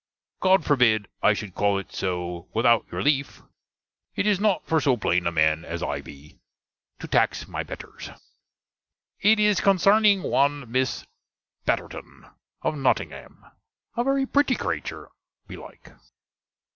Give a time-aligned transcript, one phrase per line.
[0.39, 3.43] God forbid I should call it so without your leafe.
[4.15, 6.39] It is not for so plane a man as I be,
[6.97, 8.09] to tacks my betters.
[9.19, 11.05] It is consarning one Miss
[11.67, 12.33] Batirton,
[12.63, 13.43] of Notingam;
[13.95, 15.09] a very pretty crature,
[15.45, 15.91] belike.